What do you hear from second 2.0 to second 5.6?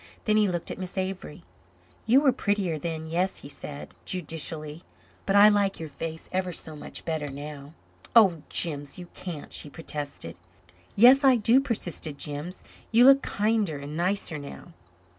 "You were prettier then yes," he said, judicially, "but I